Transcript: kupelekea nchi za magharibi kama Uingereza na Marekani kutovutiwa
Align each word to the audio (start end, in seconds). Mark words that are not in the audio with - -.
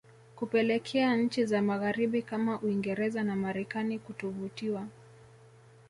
kupelekea 0.35 1.15
nchi 1.15 1.45
za 1.45 1.61
magharibi 1.61 2.21
kama 2.21 2.59
Uingereza 2.61 3.23
na 3.23 3.35
Marekani 3.35 3.99
kutovutiwa 3.99 4.87